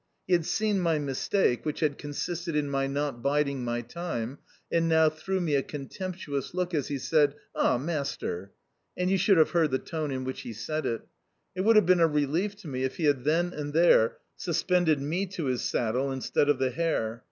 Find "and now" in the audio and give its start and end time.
4.71-5.09